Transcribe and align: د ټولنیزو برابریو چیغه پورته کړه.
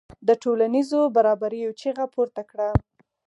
د 0.27 0.29
ټولنیزو 0.43 1.01
برابریو 1.15 1.75
چیغه 1.81 2.05
پورته 2.13 2.41
کړه. 2.49 2.69